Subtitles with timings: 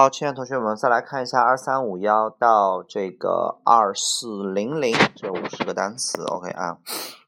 [0.00, 6.78] 好，亲爱的同学们，再来看一下二三五幺到这个二四零零这五十个单词，OK 啊。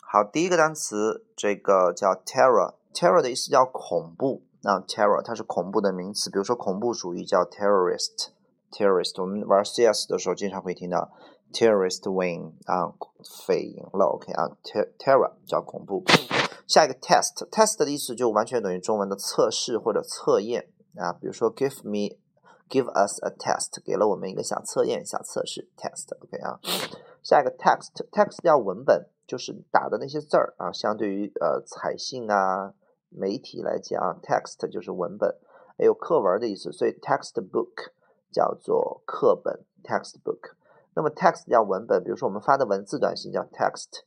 [0.00, 9.20] 好，第一个单词这个叫 terror，terror 的意思叫恐怖，那 terror 它是恐怖的名词，比如说恐怖主义叫 terrorist，terrorist。
[9.20, 11.10] 我们玩 CS 的时候经常会听到
[11.52, 12.94] terrorist win 啊，
[13.46, 14.48] 匪赢了，OK 啊
[14.98, 16.02] ，terror 叫恐怖。
[16.66, 22.16] 下一个 test，test 的意思就完全等于中文的测试或者测验啊，比如说 give me。
[22.68, 26.58] Give us a test，给了我们一个小测验、小测试 test，OK 啊。
[27.22, 30.72] 下一个 text，text 叫文本，就是打的那些字儿啊。
[30.72, 32.74] 相对于呃彩信啊、
[33.10, 35.36] 媒体来讲，text 就是文本，
[35.78, 36.72] 还有课文的意思。
[36.72, 37.92] 所以 textbook
[38.32, 40.54] 叫做课本 textbook。
[40.94, 44.02] 那么 text 叫文本，比如说我们发的文字短信叫 text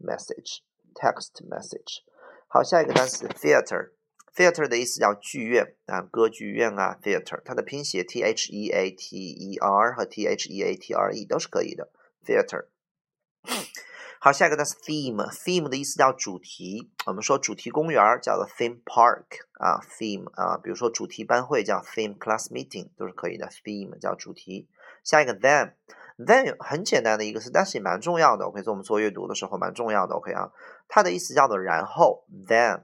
[0.00, 2.02] message，text message。
[2.48, 3.97] 好，下一个单词 theater。
[4.34, 11.12] Theater 的意思叫剧院啊，歌剧院啊，theater，它的拼写 t h e a t e r 和 t h e a t r
[11.12, 11.90] e 都是可以的
[12.24, 12.66] ，theater。
[14.20, 19.24] 好，下一个单词 theme，theme 的意思叫主题，我们说主题公园叫做 theme park
[19.60, 24.68] 啊，theme 啊，比如说主题班会叫 theme class meeting 都是可以的，theme 叫主题。
[25.04, 30.50] 下一个 then，then 很简单的一个词，但是也蛮重要的，OK，做我们做阅读的时候蛮重要的，OK 啊，
[30.88, 32.82] 它的意思叫做然后 then。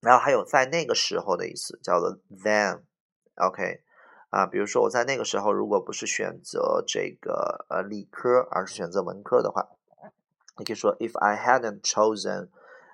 [0.00, 3.82] 然后还有在那个时候的意思，叫做 then，OK，
[4.30, 9.68] 啊，比如说我在那个时候如果不是选择这个呃理科，而是选择文科的话，
[10.56, 12.48] 你可以说 if I hadn't chosen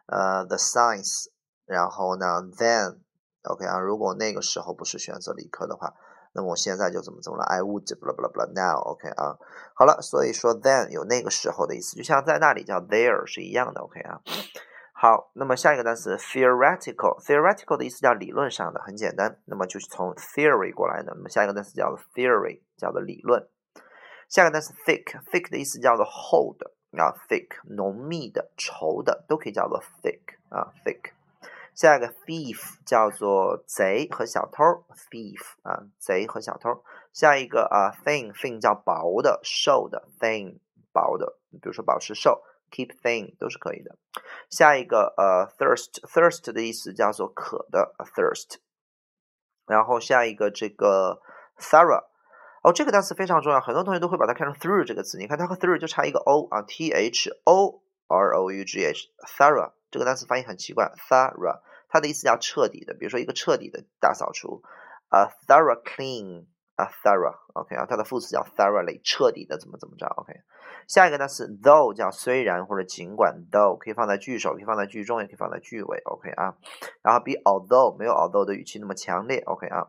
[0.07, 1.27] 呃 the science，
[1.67, 5.95] 然后呢 then，OK 啊，如果那个时候不是选择理科的话，
[6.33, 9.37] 那么我现在就怎么怎么了，I would blah blah blah now，OK 啊，
[9.75, 14.21] 好了，所以说 then 有那个时候的意思，就像在那里叫 there 是一样的，OK 啊。
[14.97, 21.13] 好，那么下一个单词 theoretical，theoretical 的意思叫理论上的，很简单，那么就是从 theory 过来的。
[21.17, 23.47] 那么下一个单词叫做 theory，叫做理论。
[24.29, 31.11] 下一个单词 thick，thick 的意思叫做厚的啊，thick 浓密的、稠的都可以叫做 thick 啊，thick。
[31.75, 34.63] 下一个 thief 叫做贼和小偷
[35.11, 36.85] ，thief 啊，贼和小偷。
[37.13, 40.61] 下一个啊 thin，thin 叫薄的、瘦的，thin
[40.93, 42.43] 薄的，比如说保持瘦。
[42.75, 43.97] Keep thin 都是可以的。
[44.51, 48.57] 下一个呃，thirst，thirst 的意思叫做渴的，thirst。
[49.67, 51.23] 然后下一个这个
[51.59, 52.05] thorough，
[52.63, 55.17] 哦，这个单词非常重要，很多同学都会把它看成 through 这个词。
[55.19, 64.63] 你看它和 through 就差一个 o 啊，t h o r o u g h，thorough 这个单词发音很奇怪，thorough 它的意思叫彻底的，比如说一个彻底的大扫除
[65.11, 66.47] ，a thorough clean。
[66.77, 70.33] 啊，thorough，OK 啊，它的副词叫 thoroughly，彻底的怎么怎么着，OK。
[70.87, 76.57] 下一个单词 though 叫虽然或者尽管，though 可以放在句首，可以放在句中，也可以放在句尾，OK 啊。
[77.03, 79.89] 然后比 although 没有 although 的语气那么强烈，OK 啊。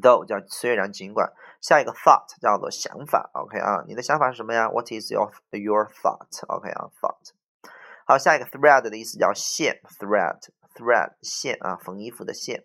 [0.00, 1.32] though 叫虽然尽管。
[1.60, 7.32] 下一个 thought 叫做想法，OK 啊，你的想法是什么呀？What is your your thought？OK 啊，thought。
[8.06, 12.64] 好，下一个 thread 的意思叫线，thread，thread 线啊，缝衣服的线。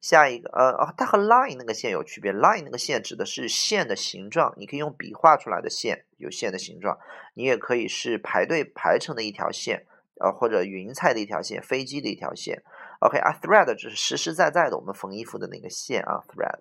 [0.00, 2.32] 下一个，呃，哦它和 line 那个线有区别。
[2.32, 6.98] line 那个线指的是线的形状，你可以用笔画出来的线，有线的形状。
[7.34, 9.86] 你也可以是排队排成的一条线，
[10.20, 12.62] 呃，或者云彩的一条线，飞机的一条线。
[13.00, 16.60] OK，啊，thread 只是实实在在的我们缝衣服的那个线啊，thread。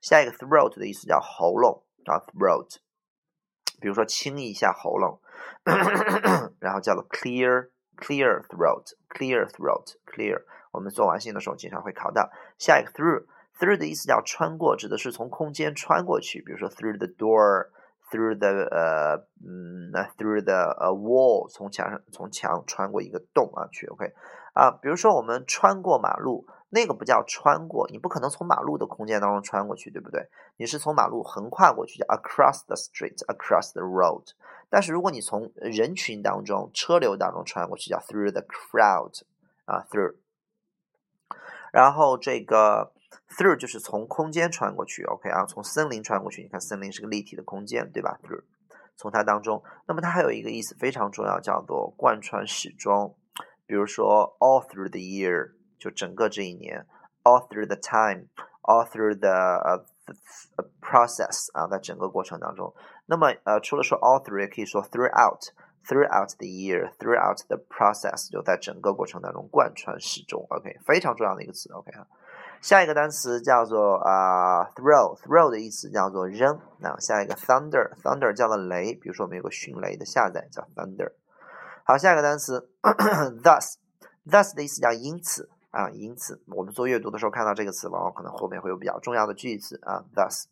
[0.00, 2.76] 下一个 throat 的意思叫喉咙啊，throat。
[3.80, 5.20] 比如说清一下喉咙，
[6.58, 10.42] 然后叫做 clear，clear throat，clear throat，clear。
[10.72, 12.30] 我们做完信的时候经常会考到。
[12.58, 16.42] 下一个 through，through 的意思叫穿过，指的是从空间穿过去。
[16.42, 23.86] 比如说 through the door，through the 呃嗯，through the 呃 wall，从墙上从墙穿过一个洞啊去。
[23.86, 24.12] OK
[24.54, 30.28] 啊，比如说我们穿过马路，那个不叫穿过，你不可能从马路的空间当中穿过去，对不对？
[30.56, 34.24] 你是从马路横跨过去，叫 across the street，across the road。
[34.68, 39.22] 但是如果你从人群当中、车流当中穿过去，叫 through the crowd
[39.64, 40.16] 啊，through。
[41.72, 42.92] 然后这个
[43.36, 46.42] through 就是从空间穿过去，OK 啊，从森林穿过去。
[46.42, 48.42] 你看森林是个立体的空间，对吧？through
[48.96, 53.16] 从它当中，那么它还有一个意思非常重要，叫做贯穿始终。
[53.66, 56.86] 比如说 all through the year 就整个这一年
[57.22, 59.84] ，all through the time，all through the
[60.80, 62.74] process 啊，在整个过程当中。
[63.06, 65.50] 那么呃，除了说 all through，也可以说 throughout。
[65.86, 70.46] Throughout the year, throughout the process，就在整个过程当中贯穿始终。
[70.50, 71.72] OK，非常重要的一个词。
[71.72, 72.06] OK 啊，
[72.60, 76.60] 下一个单词叫做啊、throw，throw 的意思叫做扔。
[76.78, 81.12] 那下一个 thunder，thunder 叫做雷，比如说我们有个迅雷的下载叫 thunder。
[81.84, 90.04] 好，下一个单词 thus，thus 的意思叫因此啊，因此我们做阅读的时候看到这个词，往往可能后面会有比较重要的句子啊。
[90.14, 90.44] Thus，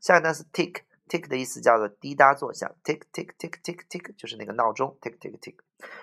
[0.00, 5.56] 下一个单词 tick Tick 的意思叫做滴答作响，tick tick tick tick tick 就是那个闹钟，tick tick tick。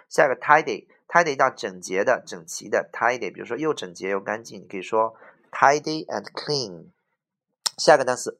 [0.07, 5.15] 下一个 tidy，tidy 叫整洁的、整齐的，tidy，比如说又整洁又干净，你可以说
[5.51, 6.85] tidy and clean。
[7.77, 8.37] 下一个单词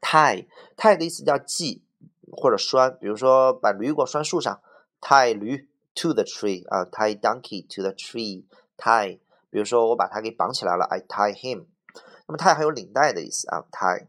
[0.00, 1.82] tie，tie 的意思叫系
[2.30, 4.60] 或者拴，比如说把驴给我拴树上
[5.00, 9.18] ，tie 驴 to the tree 啊，tie donkey to the tree，tie。
[9.50, 11.64] 比如说我把它给绑起来了，I tie him。
[12.28, 14.06] 那么 tie 还有领带的意思啊，tie。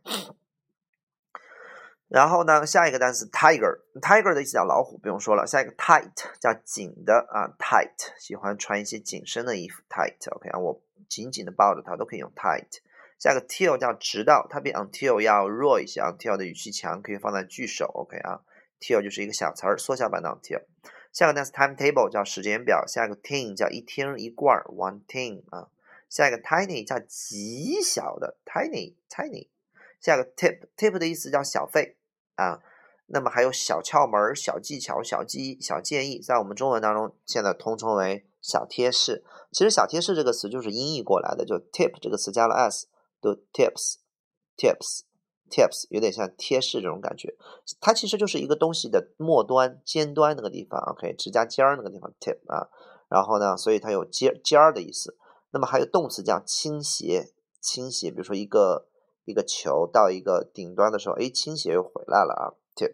[2.09, 5.45] 然后呢，下一个单词 tiger，tiger 的意思叫老虎，不用说了。
[5.45, 12.79] 下一个 tight 叫紧的啊，tight 喜欢穿一些紧身的衣服，tight，OK 啊，我紧紧的抱着它都可以用 tight。
[13.19, 18.39] 下一个 till 叫直到，它比 until 要弱一些，until 的语气强，可以放在句首，OK 啊
[18.79, 20.61] ，till 就是一个小词儿，缩小版的 until。
[21.11, 25.67] 下个单词 timetable 叫时间表，下一个 tin 叫一听一罐，one tin 啊。
[26.07, 29.49] 下一个 tiny 叫极小的，tiny tiny。
[29.99, 31.96] 下一个 tip，tip 的意思叫小费。
[32.37, 32.61] 啊，
[33.07, 39.25] 那么还有小窍门、小技巧、小技小建议，在我们中文当中现在通称为小贴士。
[39.51, 42.87] 其实“小贴士”这个词就是音译过来的，就 tip 这个词加了 s，
[43.19, 47.35] 都 tips，tips，tips，有点像贴士这种感觉。
[47.79, 52.69] 它其实就是一个东西的末端、尖端那个地方，OK，指甲尖儿那个地方 tip 啊。
[53.09, 55.17] 然后呢，所以它有尖尖儿的意思。
[55.51, 58.87] 那么还有动词叫倾斜，倾斜，比如说一个。
[59.27, 62.55] 一个球到一个顶端的时候，哎，倾斜又回来了啊。
[62.77, 62.93] Tip，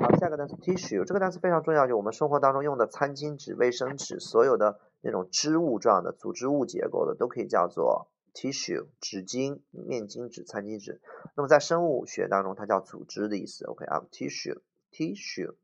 [0.00, 11.00] 好，下个单词 tissue，这个单词非常重要，就我们生活当中用的餐巾纸、卫生纸，所有的那种织物状的、组织物结构的，都可以叫做 tissue，纸巾、面巾纸、餐巾纸。
[11.34, 13.64] 那么在生物学当中，它叫组织的意思。
[13.64, 15.54] OK 啊，tissue，tissue。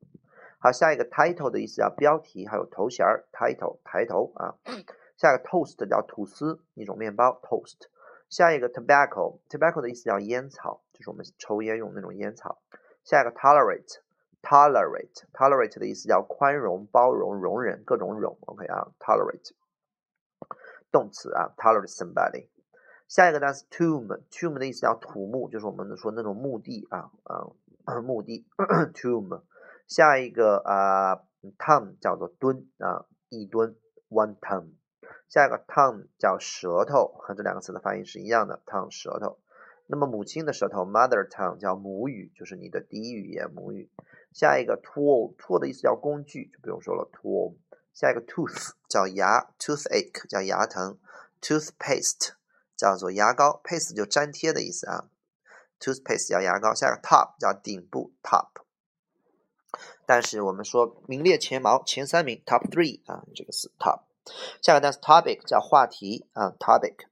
[0.58, 4.56] 好，下一个 title 的意思叫标题，还有头衔儿，title，抬头啊。
[5.18, 7.88] 下一个 toast 叫吐司，一种面包，toast。
[8.34, 12.60] 下一个 tobacco，tobacco 的意思叫烟草，就是我们抽烟用那种烟草。
[13.04, 18.36] 下一个 tolerate，tolerate，tolerate 的意思叫宽容、包容、容忍，各种容。
[18.40, 19.52] OK 啊，tolerate，
[20.90, 22.48] 动词啊，tolerate somebody。
[23.06, 27.46] 下一个单词 tomb，tomb 的意思叫土墓，就是我们说那种墓地啊啊，
[28.00, 28.44] 墓地
[28.94, 29.42] tomb。
[29.86, 31.22] 下一个啊
[31.56, 33.76] tongue 叫做吨啊，一吨
[34.08, 34.72] one tongue。
[35.34, 39.40] 下一个 tongue 叫舌头，和这两个词的发音是一样的，tongue 舌头。
[39.88, 43.90] 那么母亲的舌头 mother tongue 叫母语，就是你的第一语言母语。
[44.32, 47.56] 下一个 tool，tool 的意思叫工具，就不用说了 tool。
[47.92, 51.00] 下一个 tooth 叫牙，toothache 叫牙疼
[51.42, 52.34] ，toothpaste
[52.76, 55.08] 叫做牙膏，paste 就粘贴的意思啊
[55.80, 56.72] ，toothpaste 叫牙膏。
[56.72, 58.50] 下一个 top 叫顶部，top。
[60.06, 64.02] 但是我们说名列前茅，前三名 top three 啊，这个是 top。
[64.62, 67.06] 下个单词 topic 叫话题啊，topic。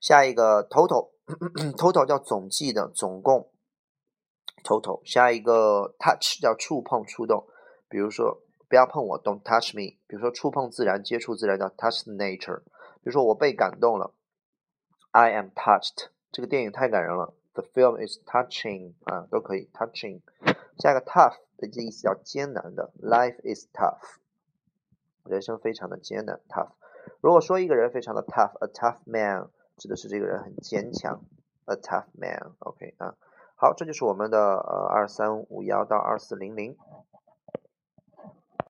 [0.00, 3.50] 下一个 total，total 叫总计的，总共
[4.62, 5.00] total。
[5.04, 7.46] 下一个 touch 叫触碰、触动，
[7.88, 9.96] 比如说不要碰我，don't touch me。
[10.06, 12.58] 比如说触碰自然、接触自然叫 touch nature。
[12.58, 14.12] 比如说我被感动了
[15.12, 16.08] ，I am touched。
[16.30, 20.20] 这个电影太感人了，the film is touching 啊，都可以 touching。
[20.78, 24.18] 下一个 tough 的意思叫艰难的，life is tough。
[25.24, 26.68] 人生非常的艰难，tough。
[27.20, 31.22] 如果说一个人非常的 tough，a tough man，指的是这个人很坚强
[31.66, 32.52] ，a tough man。
[32.60, 33.14] OK 啊，
[33.56, 36.76] 好，这就是我们的呃二三五幺到二四零零。